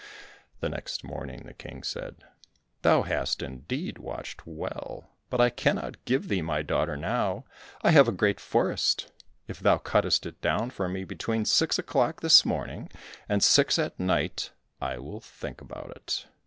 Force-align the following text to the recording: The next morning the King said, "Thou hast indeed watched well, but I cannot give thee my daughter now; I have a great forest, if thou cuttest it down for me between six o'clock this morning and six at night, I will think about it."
The 0.61 0.69
next 0.69 1.03
morning 1.03 1.43
the 1.45 1.53
King 1.53 1.83
said, 1.83 2.15
"Thou 2.81 3.03
hast 3.03 3.43
indeed 3.43 3.99
watched 3.99 4.47
well, 4.47 5.11
but 5.29 5.39
I 5.39 5.51
cannot 5.51 6.03
give 6.05 6.27
thee 6.27 6.41
my 6.41 6.63
daughter 6.63 6.97
now; 6.97 7.45
I 7.83 7.91
have 7.91 8.07
a 8.07 8.11
great 8.11 8.39
forest, 8.39 9.11
if 9.47 9.59
thou 9.59 9.77
cuttest 9.77 10.25
it 10.25 10.41
down 10.41 10.71
for 10.71 10.89
me 10.89 11.03
between 11.03 11.45
six 11.45 11.77
o'clock 11.77 12.21
this 12.21 12.43
morning 12.43 12.89
and 13.29 13.43
six 13.43 13.77
at 13.77 13.99
night, 13.99 14.49
I 14.81 14.97
will 14.97 15.19
think 15.21 15.61
about 15.61 15.91
it." 15.91 16.25